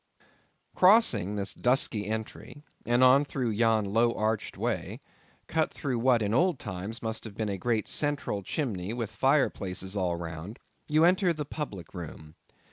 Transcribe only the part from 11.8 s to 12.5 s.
room.